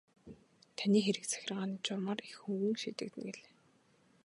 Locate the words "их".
2.29-2.35